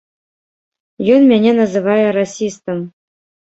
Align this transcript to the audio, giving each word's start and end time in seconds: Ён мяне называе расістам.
Ён 1.17 1.21
мяне 1.33 1.53
называе 1.61 2.07
расістам. 2.19 2.77